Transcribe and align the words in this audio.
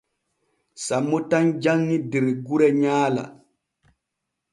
Sammo 0.85 1.17
tan 1.29 1.45
janŋi 1.63 1.97
der 2.11 2.25
gure 2.45 2.69
nyaala. 2.81 3.23